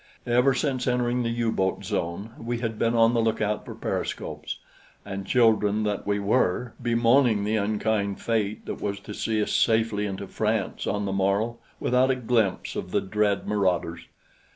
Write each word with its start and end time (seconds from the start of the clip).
Ever 0.25 0.55
since 0.55 0.87
entering 0.87 1.21
the 1.21 1.29
U 1.29 1.51
boat 1.51 1.85
zone 1.85 2.31
we 2.39 2.57
had 2.57 2.79
been 2.79 2.95
on 2.95 3.13
the 3.13 3.21
lookout 3.21 3.63
for 3.65 3.75
periscopes, 3.75 4.57
and 5.05 5.27
children 5.27 5.83
that 5.83 6.07
we 6.07 6.17
were, 6.17 6.73
bemoaning 6.81 7.43
the 7.43 7.57
unkind 7.57 8.19
fate 8.19 8.65
that 8.65 8.81
was 8.81 8.99
to 9.01 9.13
see 9.13 9.43
us 9.43 9.51
safely 9.53 10.07
into 10.07 10.25
France 10.25 10.87
on 10.87 11.05
the 11.05 11.13
morrow 11.13 11.59
without 11.79 12.09
a 12.09 12.15
glimpse 12.15 12.75
of 12.75 12.89
the 12.89 12.99
dread 13.01 13.45
marauders. 13.47 14.07